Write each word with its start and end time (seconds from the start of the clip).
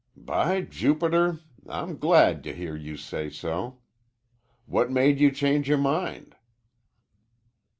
"By 0.17 0.61
Jupiter, 0.61 1.41
I'm 1.69 1.99
glad 1.99 2.43
to 2.45 2.55
hear 2.55 2.75
you 2.75 2.97
say 2.97 3.29
so. 3.29 3.81
What 4.65 4.89
made 4.89 5.19
you 5.19 5.29
change 5.29 5.69
yore 5.69 5.77
mind?" 5.77 6.35